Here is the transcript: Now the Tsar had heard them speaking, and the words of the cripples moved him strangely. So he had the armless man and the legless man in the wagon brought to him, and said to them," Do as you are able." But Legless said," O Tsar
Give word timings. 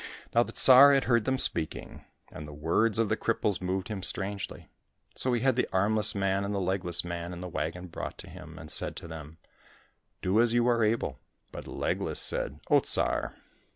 Now 0.33 0.41
the 0.41 0.51
Tsar 0.51 0.95
had 0.95 1.03
heard 1.03 1.25
them 1.25 1.37
speaking, 1.37 2.05
and 2.31 2.47
the 2.47 2.53
words 2.53 2.97
of 2.97 3.07
the 3.07 3.15
cripples 3.15 3.61
moved 3.61 3.87
him 3.89 4.01
strangely. 4.01 4.67
So 5.13 5.31
he 5.31 5.41
had 5.41 5.55
the 5.55 5.69
armless 5.71 6.15
man 6.15 6.43
and 6.43 6.55
the 6.55 6.59
legless 6.59 7.03
man 7.05 7.33
in 7.33 7.41
the 7.41 7.47
wagon 7.47 7.85
brought 7.85 8.17
to 8.17 8.27
him, 8.27 8.57
and 8.57 8.71
said 8.71 8.95
to 8.95 9.07
them," 9.07 9.37
Do 10.23 10.41
as 10.41 10.55
you 10.55 10.65
are 10.67 10.83
able." 10.83 11.19
But 11.51 11.67
Legless 11.67 12.19
said," 12.19 12.61
O 12.71 12.79
Tsar 12.79 13.35